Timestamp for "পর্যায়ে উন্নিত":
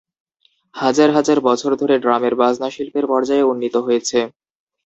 3.11-3.75